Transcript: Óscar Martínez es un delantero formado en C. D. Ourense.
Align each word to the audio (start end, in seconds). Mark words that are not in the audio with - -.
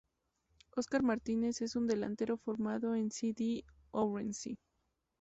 Óscar 0.75 1.03
Martínez 1.03 1.61
es 1.61 1.75
un 1.75 1.85
delantero 1.85 2.35
formado 2.35 2.95
en 2.95 3.11
C. 3.11 3.33
D. 3.33 3.63
Ourense. 3.91 4.57